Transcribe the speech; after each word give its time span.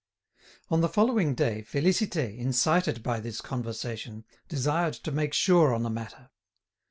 On 0.69 0.81
the 0.81 0.89
following 0.89 1.35
day, 1.35 1.61
Félicité, 1.71 2.35
incited 2.35 3.03
by 3.03 3.19
this 3.19 3.39
conversation, 3.39 4.25
desired 4.47 4.93
to 4.95 5.11
make 5.11 5.31
sure 5.35 5.75
on 5.75 5.83
the 5.83 5.91
matter. 5.91 6.31